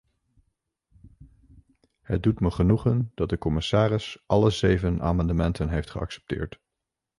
Het 2.01 2.23
doet 2.23 2.39
me 2.39 2.51
genoegen 2.51 3.11
dat 3.15 3.29
de 3.29 3.37
commissaris 3.37 4.23
alle 4.25 4.49
zeven 4.49 5.01
amendementen 5.01 5.69
heeft 5.69 5.89
geaccepteerd. 5.89 6.59